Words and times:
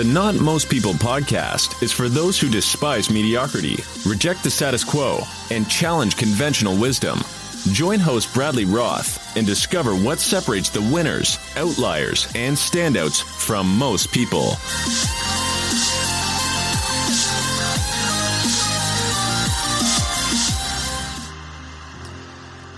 The 0.00 0.04
Not 0.06 0.36
Most 0.36 0.70
People 0.70 0.94
podcast 0.94 1.82
is 1.82 1.92
for 1.92 2.08
those 2.08 2.40
who 2.40 2.48
despise 2.48 3.10
mediocrity, 3.10 3.76
reject 4.06 4.42
the 4.42 4.50
status 4.50 4.82
quo, 4.82 5.20
and 5.50 5.68
challenge 5.68 6.16
conventional 6.16 6.74
wisdom. 6.74 7.20
Join 7.72 8.00
host 8.00 8.32
Bradley 8.32 8.64
Roth 8.64 9.36
and 9.36 9.46
discover 9.46 9.94
what 9.94 10.18
separates 10.18 10.70
the 10.70 10.80
winners, 10.80 11.38
outliers, 11.54 12.26
and 12.34 12.56
standouts 12.56 13.22
from 13.22 13.76
most 13.76 14.10
people. 14.10 14.52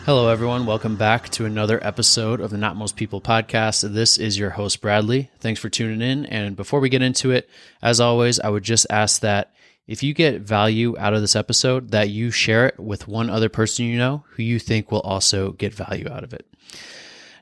Hello, 0.05 0.27
everyone. 0.27 0.67
Welcome 0.67 0.97
back 0.97 1.29
to 1.29 1.45
another 1.45 1.79
episode 1.81 2.41
of 2.41 2.51
the 2.51 2.59
Not 2.59 2.75
Most 2.75 2.97
People 2.97 3.21
podcast. 3.21 3.89
This 3.93 4.19
is 4.19 4.37
your 4.37 4.51
host, 4.51 4.81
Bradley. 4.81 5.31
Thanks 5.39 5.61
for 5.61 5.69
tuning 5.69 6.03
in. 6.03 6.27
And 6.27 6.57
before 6.57 6.81
we 6.81 6.89
get 6.89 7.03
into 7.03 7.31
it, 7.31 7.49
as 7.81 8.01
always, 8.01 8.41
I 8.41 8.49
would 8.49 8.65
just 8.65 8.85
ask 8.91 9.21
that 9.21 9.55
if 9.87 10.03
you 10.03 10.13
get 10.13 10.41
value 10.41 10.99
out 10.99 11.15
of 11.15 11.21
this 11.21 11.37
episode, 11.37 11.93
that 11.93 12.09
you 12.09 12.33
share 12.33 12.67
it 12.67 12.81
with 12.81 13.07
one 13.07 13.31
other 13.31 13.49
person 13.49 13.85
you 13.85 13.97
know 13.97 14.25
who 14.31 14.43
you 14.43 14.59
think 14.59 14.91
will 14.91 15.03
also 15.03 15.53
get 15.53 15.73
value 15.73 16.09
out 16.11 16.25
of 16.25 16.35
it. 16.35 16.53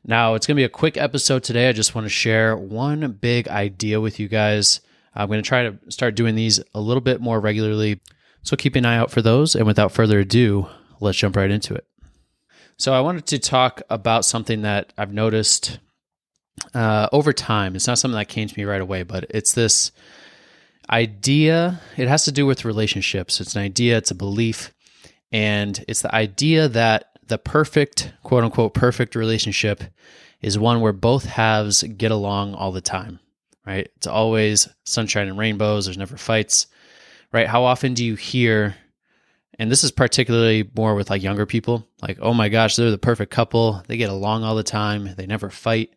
Now, 0.04 0.34
it's 0.34 0.46
going 0.46 0.56
to 0.56 0.60
be 0.60 0.64
a 0.64 0.68
quick 0.68 0.98
episode 0.98 1.42
today. 1.42 1.70
I 1.70 1.72
just 1.72 1.94
want 1.94 2.04
to 2.04 2.10
share 2.10 2.54
one 2.58 3.10
big 3.12 3.48
idea 3.48 4.02
with 4.02 4.20
you 4.20 4.28
guys. 4.28 4.80
I'm 5.14 5.28
going 5.28 5.42
to 5.42 5.48
try 5.48 5.62
to 5.62 5.78
start 5.88 6.14
doing 6.14 6.34
these 6.34 6.60
a 6.74 6.80
little 6.80 7.00
bit 7.00 7.22
more 7.22 7.40
regularly. 7.40 8.02
So 8.42 8.54
keep 8.54 8.76
an 8.76 8.84
eye 8.84 8.98
out 8.98 9.10
for 9.10 9.22
those. 9.22 9.54
And 9.54 9.66
without 9.66 9.92
further 9.92 10.18
ado, 10.18 10.68
let's 11.00 11.16
jump 11.16 11.36
right 11.36 11.50
into 11.50 11.74
it. 11.74 11.86
So 12.80 12.94
I 12.94 13.00
wanted 13.00 13.26
to 13.26 13.38
talk 13.38 13.82
about 13.90 14.24
something 14.24 14.62
that 14.62 14.94
I've 14.96 15.12
noticed 15.12 15.80
uh, 16.72 17.10
over 17.12 17.34
time. 17.34 17.76
It's 17.76 17.86
not 17.86 17.98
something 17.98 18.16
that 18.16 18.30
came 18.30 18.48
to 18.48 18.58
me 18.58 18.64
right 18.64 18.80
away, 18.80 19.02
but 19.02 19.26
it's 19.28 19.52
this 19.52 19.92
idea. 20.88 21.78
It 21.98 22.08
has 22.08 22.24
to 22.24 22.32
do 22.32 22.46
with 22.46 22.64
relationships. 22.64 23.38
It's 23.38 23.54
an 23.54 23.60
idea, 23.60 23.98
it's 23.98 24.10
a 24.10 24.14
belief, 24.14 24.72
and 25.30 25.84
it's 25.88 26.00
the 26.00 26.14
idea 26.14 26.68
that 26.68 27.10
the 27.26 27.36
perfect, 27.36 28.14
quote 28.22 28.44
unquote, 28.44 28.72
perfect 28.72 29.14
relationship 29.14 29.84
is 30.40 30.58
one 30.58 30.80
where 30.80 30.94
both 30.94 31.26
halves 31.26 31.82
get 31.82 32.10
along 32.10 32.54
all 32.54 32.72
the 32.72 32.80
time, 32.80 33.20
right? 33.66 33.90
It's 33.96 34.06
always 34.06 34.70
sunshine 34.86 35.28
and 35.28 35.36
rainbows, 35.36 35.84
there's 35.84 35.98
never 35.98 36.16
fights, 36.16 36.66
right? 37.30 37.46
How 37.46 37.62
often 37.64 37.92
do 37.92 38.02
you 38.02 38.14
hear 38.14 38.74
and 39.60 39.70
this 39.70 39.84
is 39.84 39.92
particularly 39.92 40.70
more 40.74 40.94
with 40.94 41.10
like 41.10 41.22
younger 41.22 41.44
people. 41.44 41.86
Like 42.00 42.18
oh 42.22 42.32
my 42.32 42.48
gosh 42.48 42.76
they're 42.76 42.90
the 42.90 42.96
perfect 42.96 43.30
couple. 43.30 43.82
They 43.86 43.98
get 43.98 44.08
along 44.08 44.42
all 44.42 44.56
the 44.56 44.62
time. 44.62 45.14
They 45.16 45.26
never 45.26 45.50
fight. 45.50 45.90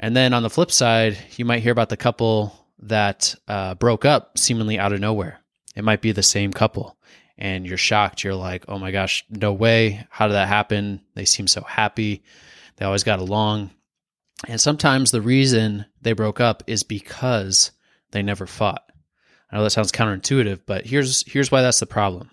And 0.00 0.16
then 0.16 0.34
on 0.34 0.42
the 0.42 0.50
flip 0.50 0.72
side 0.72 1.16
you 1.36 1.44
might 1.44 1.62
hear 1.62 1.70
about 1.70 1.90
the 1.90 1.96
couple 1.96 2.52
that 2.80 3.36
uh, 3.46 3.76
broke 3.76 4.04
up 4.04 4.36
seemingly 4.36 4.80
out 4.80 4.92
of 4.92 4.98
nowhere. 4.98 5.38
It 5.76 5.84
might 5.84 6.02
be 6.02 6.10
the 6.10 6.24
same 6.24 6.52
couple. 6.52 6.98
And 7.38 7.64
you're 7.64 7.78
shocked. 7.78 8.24
You're 8.24 8.34
like 8.34 8.64
oh 8.66 8.80
my 8.80 8.90
gosh 8.90 9.24
no 9.30 9.52
way. 9.52 10.04
How 10.10 10.26
did 10.26 10.34
that 10.34 10.48
happen? 10.48 11.02
They 11.14 11.24
seem 11.24 11.46
so 11.46 11.60
happy. 11.60 12.24
They 12.78 12.84
always 12.84 13.04
got 13.04 13.20
along. 13.20 13.70
And 14.48 14.60
sometimes 14.60 15.12
the 15.12 15.22
reason 15.22 15.86
they 16.02 16.14
broke 16.14 16.40
up 16.40 16.64
is 16.66 16.82
because 16.82 17.70
they 18.10 18.22
never 18.22 18.44
fought. 18.44 18.82
I 19.52 19.56
know 19.56 19.62
that 19.62 19.70
sounds 19.70 19.92
counterintuitive 19.92 20.62
but 20.66 20.84
here's 20.84 21.22
here's 21.30 21.52
why 21.52 21.62
that's 21.62 21.78
the 21.78 21.86
problem 21.86 22.32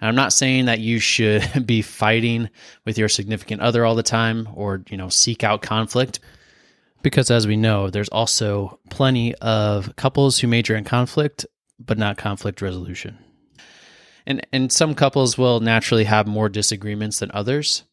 and 0.00 0.08
I'm 0.08 0.14
not 0.14 0.32
saying 0.32 0.66
that 0.66 0.80
you 0.80 0.98
should 0.98 1.42
be 1.66 1.82
fighting 1.82 2.50
with 2.84 2.98
your 2.98 3.08
significant 3.08 3.60
other 3.60 3.84
all 3.84 3.94
the 3.94 4.02
time 4.02 4.48
or, 4.54 4.82
you 4.88 4.96
know, 4.96 5.08
seek 5.08 5.44
out 5.44 5.62
conflict 5.62 6.20
because 7.02 7.30
as 7.30 7.46
we 7.46 7.56
know, 7.56 7.90
there's 7.90 8.08
also 8.08 8.80
plenty 8.90 9.34
of 9.36 9.94
couples 9.96 10.38
who 10.38 10.48
major 10.48 10.74
in 10.74 10.84
conflict 10.84 11.46
but 11.78 11.98
not 11.98 12.16
conflict 12.16 12.62
resolution. 12.62 13.18
And 14.26 14.44
and 14.52 14.72
some 14.72 14.94
couples 14.94 15.36
will 15.36 15.60
naturally 15.60 16.04
have 16.04 16.26
more 16.26 16.48
disagreements 16.48 17.18
than 17.18 17.30
others, 17.34 17.84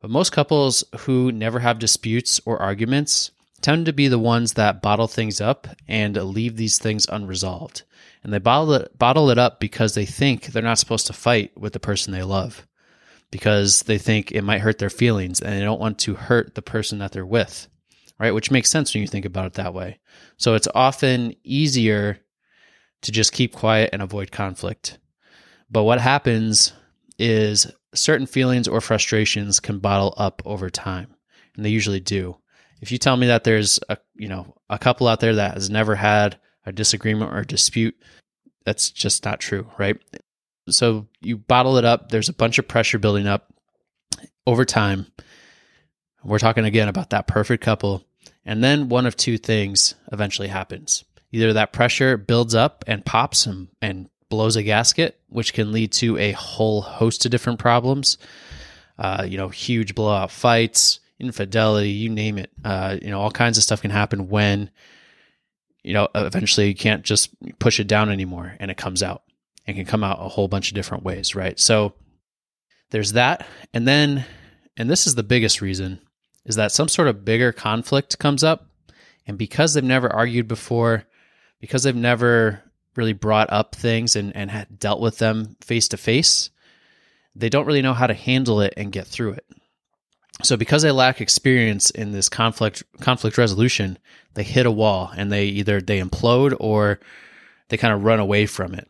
but 0.00 0.10
most 0.10 0.32
couples 0.32 0.82
who 1.00 1.30
never 1.30 1.60
have 1.60 1.78
disputes 1.78 2.40
or 2.44 2.58
arguments 2.58 3.30
tend 3.60 3.86
to 3.86 3.92
be 3.92 4.08
the 4.08 4.18
ones 4.18 4.54
that 4.54 4.82
bottle 4.82 5.08
things 5.08 5.40
up 5.40 5.66
and 5.88 6.16
leave 6.16 6.56
these 6.56 6.78
things 6.78 7.06
unresolved 7.08 7.82
and 8.26 8.32
they 8.32 8.38
bottle 8.38 8.74
it, 8.74 8.98
bottle 8.98 9.30
it 9.30 9.38
up 9.38 9.60
because 9.60 9.94
they 9.94 10.04
think 10.04 10.46
they're 10.46 10.60
not 10.60 10.78
supposed 10.78 11.06
to 11.06 11.12
fight 11.12 11.56
with 11.56 11.72
the 11.72 11.78
person 11.78 12.12
they 12.12 12.24
love 12.24 12.66
because 13.30 13.82
they 13.82 13.98
think 13.98 14.32
it 14.32 14.42
might 14.42 14.60
hurt 14.60 14.78
their 14.78 14.90
feelings 14.90 15.40
and 15.40 15.52
they 15.52 15.62
don't 15.62 15.80
want 15.80 16.00
to 16.00 16.14
hurt 16.14 16.56
the 16.56 16.62
person 16.62 16.98
that 16.98 17.12
they're 17.12 17.24
with, 17.24 17.68
right? 18.18 18.34
Which 18.34 18.50
makes 18.50 18.68
sense 18.68 18.92
when 18.92 19.02
you 19.02 19.06
think 19.06 19.26
about 19.26 19.46
it 19.46 19.52
that 19.54 19.74
way. 19.74 20.00
So 20.38 20.54
it's 20.54 20.66
often 20.74 21.34
easier 21.44 22.18
to 23.02 23.12
just 23.12 23.32
keep 23.32 23.54
quiet 23.54 23.90
and 23.92 24.02
avoid 24.02 24.32
conflict. 24.32 24.98
But 25.70 25.84
what 25.84 26.00
happens 26.00 26.72
is 27.20 27.70
certain 27.94 28.26
feelings 28.26 28.66
or 28.66 28.80
frustrations 28.80 29.60
can 29.60 29.78
bottle 29.78 30.14
up 30.16 30.42
over 30.44 30.68
time, 30.68 31.14
and 31.54 31.64
they 31.64 31.70
usually 31.70 32.00
do. 32.00 32.38
If 32.80 32.92
you 32.92 32.98
tell 32.98 33.16
me 33.16 33.26
that 33.28 33.44
there's 33.44 33.80
a 33.88 33.98
you 34.14 34.28
know 34.28 34.54
a 34.68 34.78
couple 34.78 35.08
out 35.08 35.20
there 35.20 35.36
that 35.36 35.54
has 35.54 35.70
never 35.70 35.94
had 35.94 36.38
a 36.64 36.72
disagreement 36.72 37.32
or 37.32 37.38
a 37.38 37.46
dispute, 37.46 37.96
that's 38.64 38.90
just 38.90 39.24
not 39.24 39.40
true, 39.40 39.70
right? 39.78 39.96
So 40.68 41.06
you 41.20 41.36
bottle 41.36 41.78
it 41.78 41.84
up, 41.84 42.10
there's 42.10 42.28
a 42.28 42.34
bunch 42.34 42.58
of 42.58 42.66
pressure 42.66 42.98
building 42.98 43.26
up 43.26 43.52
over 44.46 44.64
time. 44.64 45.06
We're 46.24 46.40
talking 46.40 46.64
again 46.64 46.88
about 46.88 47.10
that 47.10 47.28
perfect 47.28 47.62
couple. 47.62 48.04
And 48.44 48.62
then 48.62 48.88
one 48.88 49.06
of 49.06 49.16
two 49.16 49.38
things 49.38 49.94
eventually 50.12 50.48
happens. 50.48 51.04
Either 51.32 51.52
that 51.52 51.72
pressure 51.72 52.16
builds 52.16 52.54
up 52.54 52.84
and 52.86 53.04
pops 53.04 53.46
and, 53.46 53.68
and 53.80 54.08
blows 54.28 54.56
a 54.56 54.62
gasket, 54.62 55.20
which 55.28 55.52
can 55.52 55.72
lead 55.72 55.92
to 55.92 56.16
a 56.18 56.32
whole 56.32 56.80
host 56.82 57.24
of 57.24 57.30
different 57.30 57.58
problems. 57.58 58.18
Uh, 58.98 59.24
you 59.28 59.36
know, 59.36 59.48
huge 59.48 59.94
blowout 59.94 60.30
fights, 60.30 61.00
infidelity, 61.18 61.90
you 61.90 62.08
name 62.08 62.38
it. 62.38 62.50
Uh, 62.64 62.96
you 63.00 63.10
know, 63.10 63.20
all 63.20 63.30
kinds 63.30 63.58
of 63.58 63.64
stuff 63.64 63.82
can 63.82 63.90
happen 63.90 64.28
when 64.28 64.70
you 65.86 65.92
know, 65.92 66.08
eventually 66.16 66.66
you 66.66 66.74
can't 66.74 67.04
just 67.04 67.30
push 67.60 67.78
it 67.78 67.86
down 67.86 68.10
anymore 68.10 68.56
and 68.58 68.72
it 68.72 68.76
comes 68.76 69.04
out 69.04 69.22
and 69.68 69.76
can 69.76 69.86
come 69.86 70.02
out 70.02 70.18
a 70.20 70.28
whole 70.28 70.48
bunch 70.48 70.68
of 70.68 70.74
different 70.74 71.04
ways, 71.04 71.36
right? 71.36 71.60
So 71.60 71.94
there's 72.90 73.12
that. 73.12 73.46
And 73.72 73.86
then, 73.86 74.24
and 74.76 74.90
this 74.90 75.06
is 75.06 75.14
the 75.14 75.22
biggest 75.22 75.60
reason, 75.60 76.00
is 76.44 76.56
that 76.56 76.72
some 76.72 76.88
sort 76.88 77.06
of 77.06 77.24
bigger 77.24 77.52
conflict 77.52 78.18
comes 78.18 78.42
up. 78.42 78.68
And 79.28 79.38
because 79.38 79.74
they've 79.74 79.84
never 79.84 80.12
argued 80.12 80.48
before, 80.48 81.04
because 81.60 81.84
they've 81.84 81.94
never 81.94 82.64
really 82.96 83.12
brought 83.12 83.52
up 83.52 83.76
things 83.76 84.16
and, 84.16 84.34
and 84.34 84.66
dealt 84.80 85.00
with 85.00 85.18
them 85.18 85.56
face 85.60 85.86
to 85.88 85.96
face, 85.96 86.50
they 87.36 87.48
don't 87.48 87.66
really 87.66 87.82
know 87.82 87.94
how 87.94 88.08
to 88.08 88.14
handle 88.14 88.60
it 88.60 88.74
and 88.76 88.90
get 88.90 89.06
through 89.06 89.34
it. 89.34 89.46
So 90.42 90.56
because 90.56 90.82
they 90.82 90.90
lack 90.90 91.20
experience 91.20 91.90
in 91.90 92.12
this 92.12 92.28
conflict 92.28 92.82
conflict 93.00 93.38
resolution, 93.38 93.98
they 94.34 94.42
hit 94.42 94.66
a 94.66 94.70
wall 94.70 95.12
and 95.16 95.32
they 95.32 95.46
either 95.46 95.80
they 95.80 96.00
implode 96.00 96.54
or 96.60 97.00
they 97.68 97.76
kind 97.76 97.94
of 97.94 98.04
run 98.04 98.20
away 98.20 98.46
from 98.46 98.74
it. 98.74 98.88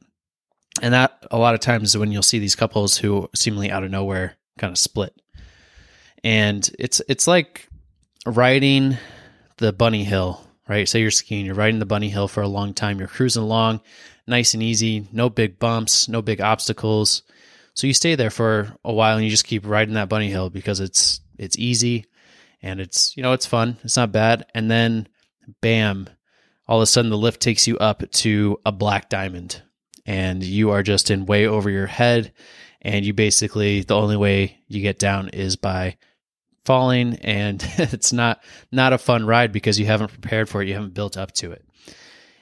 And 0.82 0.92
that 0.92 1.24
a 1.30 1.38
lot 1.38 1.54
of 1.54 1.60
times 1.60 1.96
when 1.96 2.10
you'll 2.10 2.22
see 2.22 2.38
these 2.38 2.56
couples 2.56 2.96
who 2.96 3.30
seemingly 3.34 3.70
out 3.70 3.84
of 3.84 3.90
nowhere 3.90 4.36
kind 4.58 4.70
of 4.70 4.78
split. 4.78 5.14
And 6.24 6.68
it's 6.78 7.00
it's 7.08 7.26
like 7.26 7.68
riding 8.26 8.96
the 9.58 9.72
bunny 9.72 10.04
hill, 10.04 10.44
right? 10.68 10.88
Say 10.88 11.00
you're 11.00 11.10
skiing, 11.10 11.46
you're 11.46 11.54
riding 11.54 11.78
the 11.78 11.86
bunny 11.86 12.08
hill 12.08 12.28
for 12.28 12.42
a 12.42 12.48
long 12.48 12.74
time, 12.74 12.98
you're 12.98 13.08
cruising 13.08 13.42
along, 13.42 13.80
nice 14.26 14.52
and 14.52 14.62
easy, 14.62 15.06
no 15.12 15.30
big 15.30 15.58
bumps, 15.58 16.08
no 16.08 16.20
big 16.20 16.40
obstacles. 16.40 17.22
So 17.74 17.86
you 17.86 17.94
stay 17.94 18.14
there 18.14 18.30
for 18.30 18.74
a 18.84 18.92
while 18.92 19.16
and 19.16 19.24
you 19.24 19.30
just 19.30 19.46
keep 19.46 19.66
riding 19.66 19.94
that 19.94 20.08
bunny 20.08 20.28
hill 20.28 20.50
because 20.50 20.80
it's 20.80 21.20
it's 21.38 21.58
easy 21.58 22.06
and 22.62 22.80
it's 22.80 23.16
you 23.16 23.22
know 23.22 23.32
it's 23.32 23.46
fun. 23.46 23.76
It's 23.84 23.96
not 23.96 24.12
bad. 24.12 24.46
And 24.54 24.70
then 24.70 25.08
bam, 25.60 26.08
all 26.66 26.78
of 26.78 26.82
a 26.82 26.86
sudden 26.86 27.10
the 27.10 27.16
lift 27.16 27.40
takes 27.40 27.66
you 27.66 27.78
up 27.78 28.02
to 28.10 28.58
a 28.66 28.72
black 28.72 29.08
diamond 29.08 29.62
and 30.04 30.42
you 30.42 30.70
are 30.70 30.82
just 30.82 31.10
in 31.10 31.26
way 31.26 31.46
over 31.46 31.70
your 31.70 31.86
head. 31.86 32.32
And 32.82 33.04
you 33.04 33.12
basically 33.14 33.82
the 33.82 33.96
only 33.96 34.16
way 34.16 34.58
you 34.68 34.80
get 34.80 34.98
down 34.98 35.28
is 35.30 35.56
by 35.56 35.96
falling 36.64 37.16
and 37.16 37.64
it's 37.78 38.12
not 38.12 38.42
not 38.72 38.92
a 38.92 38.98
fun 38.98 39.26
ride 39.26 39.52
because 39.52 39.78
you 39.78 39.86
haven't 39.86 40.12
prepared 40.12 40.48
for 40.48 40.62
it. 40.62 40.68
You 40.68 40.74
haven't 40.74 40.94
built 40.94 41.16
up 41.16 41.32
to 41.32 41.52
it. 41.52 41.64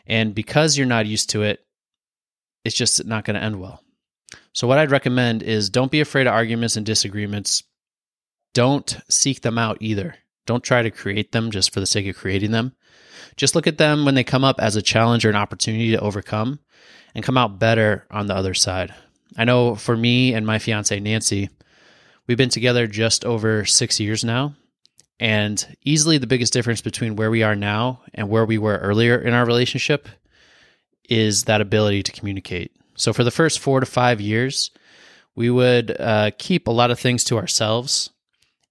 And 0.07 0.35
because 0.35 0.77
you're 0.77 0.87
not 0.87 1.07
used 1.07 1.31
to 1.31 1.43
it 1.43 1.61
it's 2.65 2.75
just 2.75 3.05
not 3.05 3.27
going 3.27 3.35
to 3.35 3.43
end 3.43 3.61
well. 3.61 3.83
So 4.53 4.67
what 4.67 4.79
i'd 4.79 4.91
recommend 4.91 5.43
is 5.43 5.69
don't 5.69 5.91
be 5.91 6.01
afraid 6.01 6.27
of 6.27 6.33
arguments 6.33 6.77
and 6.77 6.87
disagreements 6.87 7.63
don't 8.55 8.97
seek 9.09 9.43
them 9.43 9.59
out 9.59 9.77
either. 9.81 10.17
Don't 10.47 10.65
try 10.65 10.83
to 10.83 10.91
create 10.91 11.33
them 11.33 11.51
just 11.51 11.75
for 11.75 11.81
the 11.81 11.87
sake 11.87 12.07
of 12.07 12.17
creating 12.17 12.53
them. 12.53 12.73
Just 13.37 13.55
look 13.55 13.67
at 13.67 13.79
them 13.79 14.05
when 14.05 14.15
they 14.15 14.25
come 14.25 14.45
up 14.45 14.61
as 14.61 14.77
a 14.77 14.83
challenge 14.83 15.25
or 15.25 15.31
an 15.31 15.37
opportunity 15.37 15.91
to 15.91 16.01
overcome 16.01 16.61
and 17.15 17.25
come 17.25 17.37
out 17.37 17.59
better 17.59 18.07
on 18.11 18.27
the 18.27 18.35
other 18.35 18.55
side. 18.55 18.95
I 19.37 19.45
know 19.45 19.75
for 19.75 19.97
me 19.97 20.33
and 20.33 20.47
my 20.47 20.59
fiance 20.59 20.99
Nancy, 21.01 21.51
we've 22.27 22.39
been 22.39 22.49
together 22.49 22.87
just 22.87 23.25
over 23.25 23.65
six 23.65 23.99
years 23.99 24.25
now. 24.25 24.55
And 25.19 25.77
easily 25.85 26.19
the 26.19 26.27
biggest 26.27 26.53
difference 26.53 26.81
between 26.81 27.17
where 27.17 27.31
we 27.31 27.43
are 27.43 27.57
now 27.57 28.03
and 28.15 28.29
where 28.29 28.45
we 28.45 28.59
were 28.59 28.79
earlier 28.79 29.17
in 29.17 29.33
our 29.33 29.47
relationship 29.47 30.09
is 31.09 31.45
that 31.45 31.61
ability 31.61 32.03
to 32.05 32.13
communicate. 32.13 32.73
So 32.97 33.13
for 33.13 33.25
the 33.25 33.31
first 33.31 33.59
four 33.59 33.81
to 33.81 33.87
five 33.87 34.21
years, 34.21 34.71
we 35.35 35.51
would 35.51 35.97
uh, 36.01 36.31
keep 36.39 36.67
a 36.67 36.73
lot 36.73 36.91
of 36.91 36.99
things 36.99 37.25
to 37.25 37.37
ourselves 37.37 38.11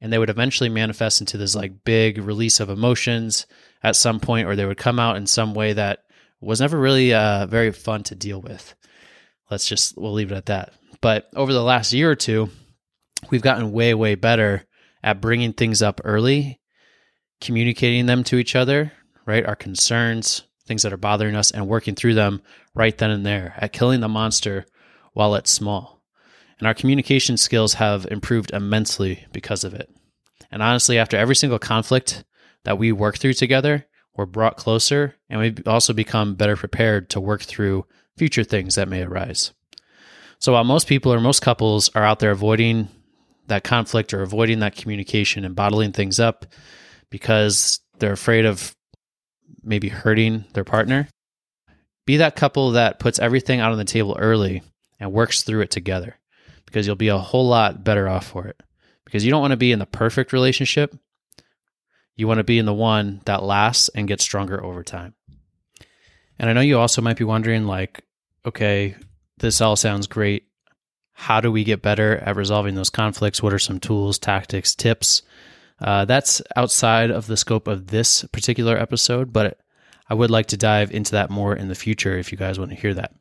and 0.04 0.12
they 0.12 0.20
would 0.20 0.30
eventually 0.30 0.70
manifest 0.70 1.22
into 1.22 1.38
this 1.38 1.56
like 1.56 1.86
big 1.86 2.18
release 2.18 2.60
of 2.60 2.70
emotions 2.70 3.48
at 3.82 3.96
some 3.96 4.20
point 4.20 4.48
or 4.48 4.56
they 4.56 4.66
would 4.66 4.78
come 4.78 5.00
out 5.00 5.16
in 5.16 5.26
some 5.26 5.54
way 5.54 5.72
that 5.72 6.04
was 6.42 6.60
never 6.60 6.78
really 6.78 7.14
uh, 7.14 7.48
very 7.48 7.72
fun 7.72 8.04
to 8.04 8.14
deal 8.14 8.42
with. 8.42 8.76
Let's 9.50 9.66
just 9.66 9.98
we'll 9.98 10.12
leave 10.12 10.32
it 10.32 10.36
at 10.36 10.48
that. 10.48 10.74
But 11.02 11.30
over 11.36 11.54
the 11.54 11.64
last 11.64 11.94
year 11.94 12.12
or 12.12 12.16
two 12.16 12.50
we've 13.32 13.42
gotten 13.42 13.72
way 13.72 13.94
way 13.94 14.16
better 14.16 14.66
at 15.02 15.22
bringing 15.22 15.54
things 15.54 15.82
up 15.82 16.02
early 16.04 16.60
communicating 17.42 18.06
them 18.06 18.24
to 18.26 18.38
each 18.38 18.56
other 18.56 18.92
right? 19.26 19.46
Our 19.46 19.56
concerns 19.56 20.44
things 20.66 20.84
that 20.84 20.94
are 20.94 20.98
bothering 20.98 21.36
us 21.36 21.52
and 21.52 21.68
working 21.68 21.96
through 21.96 22.14
them 22.14 22.42
right 22.74 22.98
then 22.98 23.10
and 23.10 23.26
there 23.26 23.54
at 23.58 23.74
killing 23.74 24.00
the 24.02 24.08
monster 24.10 24.66
while 25.14 25.36
it's 25.36 25.52
small 25.52 26.03
and 26.64 26.68
our 26.70 26.74
communication 26.74 27.36
skills 27.36 27.74
have 27.74 28.08
improved 28.10 28.52
immensely 28.52 29.26
because 29.34 29.66
of 29.66 29.74
it. 29.74 29.90
And 30.50 30.64
honestly, 30.64 30.98
after 30.98 31.18
every 31.18 31.36
single 31.36 31.60
conflict 31.60 32.24
that 32.64 32.78
we 32.78 32.94
work 32.94 33.18
through 33.18 33.34
together, 33.34 33.86
we're 34.16 34.28
brought 34.28 34.56
closer 34.56 35.14
and 35.30 35.42
we 35.42 35.56
also 35.66 35.92
become 35.92 36.36
better 36.36 36.56
prepared 36.56 37.10
to 37.10 37.20
work 37.20 37.42
through 37.42 37.86
future 38.16 38.46
things 38.46 38.76
that 38.76 38.88
may 38.88 39.04
arise. 39.04 39.52
So 40.40 40.54
while 40.54 40.64
most 40.64 40.88
people 40.88 41.14
or 41.14 41.20
most 41.20 41.42
couples 41.42 41.90
are 41.96 42.04
out 42.06 42.20
there 42.20 42.32
avoiding 42.32 42.88
that 43.48 43.66
conflict 43.66 44.14
or 44.14 44.22
avoiding 44.22 44.60
that 44.60 44.78
communication 44.78 45.44
and 45.44 45.58
bottling 45.58 45.92
things 45.92 46.18
up 46.18 46.46
because 47.10 47.82
they're 48.00 48.14
afraid 48.14 48.46
of 48.46 48.74
maybe 49.64 49.90
hurting 49.90 50.46
their 50.54 50.64
partner, 50.64 51.10
be 52.06 52.16
that 52.18 52.38
couple 52.38 52.72
that 52.72 53.00
puts 53.00 53.20
everything 53.20 53.60
out 53.60 53.74
on 53.74 53.78
the 53.78 53.84
table 53.84 54.16
early 54.18 54.64
and 54.98 55.12
works 55.12 55.44
through 55.44 55.60
it 55.60 55.70
together 55.70 56.16
because 56.74 56.88
you'll 56.88 56.96
be 56.96 57.10
a 57.10 57.20
whole 57.20 57.48
lot 57.48 57.84
better 57.84 58.10
off 58.10 58.26
for 58.26 58.48
it. 58.48 58.60
Because 59.06 59.24
you 59.24 59.30
don't 59.30 59.42
want 59.42 59.52
to 59.52 59.58
be 59.58 59.72
in 59.72 59.78
the 59.78 59.86
perfect 59.86 60.34
relationship. 60.34 60.98
You 62.16 62.28
want 62.28 62.40
to 62.40 62.44
be 62.44 62.58
in 62.58 62.66
the 62.66 62.74
one 62.74 63.22
that 63.26 63.44
lasts 63.44 63.90
and 63.90 64.08
gets 64.08 64.24
stronger 64.24 64.64
over 64.64 64.82
time. 64.82 65.14
And 66.40 66.50
I 66.50 66.54
know 66.54 66.62
you 66.62 66.80
also 66.80 67.00
might 67.00 67.18
be 67.18 67.24
wondering, 67.24 67.66
like, 67.66 68.04
okay, 68.44 68.96
this 69.38 69.62
all 69.62 69.76
sounds 69.76 70.08
great. 70.08 70.48
How 71.12 71.42
do 71.42 71.52
we 71.52 71.64
get 71.64 71.84
better 71.84 72.18
at 72.18 72.36
resolving 72.36 72.74
those 72.74 72.90
conflicts? 72.90 73.44
What 73.44 73.54
are 73.54 73.60
some 73.60 73.80
tools, 73.80 74.18
tactics, 74.18 74.74
tips? 74.74 75.22
Uh, 75.80 76.06
that's 76.06 76.42
outside 76.56 77.12
of 77.12 77.28
the 77.28 77.38
scope 77.38 77.68
of 77.68 77.88
this 77.88 78.24
particular 78.32 78.80
episode, 78.80 79.32
but 79.32 79.60
I 80.10 80.16
would 80.16 80.32
like 80.32 80.48
to 80.48 80.58
dive 80.58 80.92
into 80.92 81.12
that 81.12 81.30
more 81.30 81.56
in 81.56 81.68
the 81.68 81.76
future 81.76 82.18
if 82.18 82.32
you 82.32 82.38
guys 82.38 82.58
want 82.58 82.72
to 82.72 82.78
hear 82.78 82.96
that. 82.96 83.14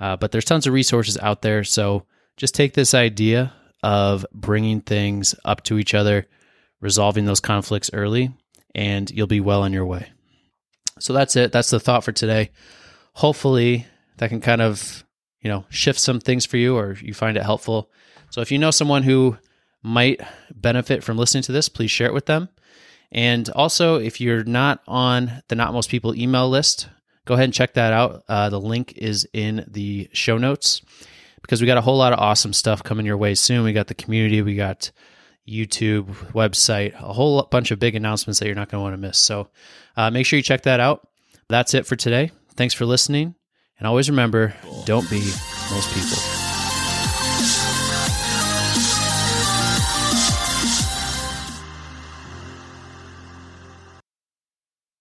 Uh, 0.00 0.16
but 0.16 0.32
there's 0.32 0.44
tons 0.44 0.66
of 0.66 0.72
resources 0.72 1.16
out 1.18 1.42
there. 1.42 1.62
So 1.62 2.04
just 2.36 2.54
take 2.54 2.74
this 2.74 2.94
idea 2.94 3.52
of 3.82 4.26
bringing 4.32 4.80
things 4.80 5.34
up 5.44 5.62
to 5.64 5.78
each 5.78 5.94
other, 5.94 6.26
resolving 6.80 7.24
those 7.24 7.40
conflicts 7.40 7.90
early, 7.92 8.32
and 8.74 9.10
you'll 9.10 9.26
be 9.26 9.40
well 9.40 9.62
on 9.62 9.72
your 9.72 9.86
way. 9.86 10.10
So 10.98 11.12
that's 11.12 11.36
it. 11.36 11.52
That's 11.52 11.70
the 11.70 11.80
thought 11.80 12.04
for 12.04 12.12
today. 12.12 12.50
Hopefully, 13.14 13.86
that 14.18 14.28
can 14.28 14.40
kind 14.40 14.62
of, 14.62 15.04
you 15.40 15.50
know, 15.50 15.64
shift 15.68 15.98
some 15.98 16.20
things 16.20 16.46
for 16.46 16.56
you 16.56 16.76
or 16.76 16.96
you 17.00 17.14
find 17.14 17.36
it 17.36 17.42
helpful. 17.42 17.90
So 18.30 18.40
if 18.40 18.50
you 18.50 18.58
know 18.58 18.70
someone 18.70 19.02
who 19.02 19.38
might 19.82 20.20
benefit 20.54 21.04
from 21.04 21.16
listening 21.16 21.42
to 21.44 21.52
this, 21.52 21.68
please 21.68 21.90
share 21.90 22.08
it 22.08 22.14
with 22.14 22.26
them. 22.26 22.48
And 23.12 23.48
also, 23.50 24.00
if 24.00 24.20
you're 24.20 24.44
not 24.44 24.82
on 24.88 25.42
the 25.48 25.54
Not 25.54 25.72
Most 25.72 25.90
People 25.90 26.14
email 26.14 26.48
list, 26.48 26.88
go 27.24 27.34
ahead 27.34 27.44
and 27.44 27.54
check 27.54 27.74
that 27.74 27.92
out. 27.92 28.24
Uh, 28.28 28.48
the 28.50 28.60
link 28.60 28.94
is 28.96 29.28
in 29.32 29.64
the 29.68 30.08
show 30.12 30.38
notes 30.38 30.82
because 31.46 31.60
we 31.60 31.66
got 31.68 31.78
a 31.78 31.80
whole 31.80 31.96
lot 31.96 32.12
of 32.12 32.18
awesome 32.18 32.52
stuff 32.52 32.82
coming 32.82 33.06
your 33.06 33.16
way 33.16 33.36
soon. 33.36 33.62
We 33.62 33.72
got 33.72 33.86
the 33.86 33.94
community, 33.94 34.42
we 34.42 34.56
got 34.56 34.90
YouTube, 35.48 36.06
website, 36.32 36.94
a 36.94 37.12
whole 37.12 37.44
bunch 37.44 37.70
of 37.70 37.78
big 37.78 37.94
announcements 37.94 38.40
that 38.40 38.46
you're 38.46 38.56
not 38.56 38.68
going 38.68 38.80
to 38.80 38.82
want 38.82 38.94
to 38.94 38.98
miss. 38.98 39.16
So 39.16 39.48
uh, 39.96 40.10
make 40.10 40.26
sure 40.26 40.36
you 40.36 40.42
check 40.42 40.62
that 40.62 40.80
out. 40.80 41.06
That's 41.48 41.72
it 41.72 41.86
for 41.86 41.94
today. 41.94 42.32
Thanks 42.56 42.74
for 42.74 42.84
listening. 42.84 43.36
And 43.78 43.86
always 43.86 44.10
remember 44.10 44.54
don't 44.86 45.08
be 45.08 45.20
most 45.70 45.94
people. 45.94 46.45